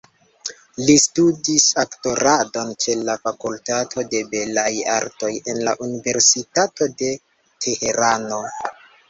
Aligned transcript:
Li 0.85 0.93
studis 1.01 1.65
aktoradon 1.83 2.71
ĉe 2.85 2.95
la 3.09 3.17
fakultato 3.27 4.05
de 4.15 4.23
belaj 4.33 4.73
artoj 4.95 5.31
en 5.55 5.61
la 5.69 5.77
Universitato 5.91 6.91
de 7.05 7.13
Teherano. 7.69 8.43